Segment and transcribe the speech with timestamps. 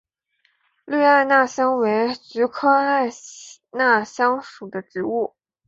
[0.85, 3.07] 绿艾纳香为菊科艾
[3.73, 5.35] 纳香属的植物。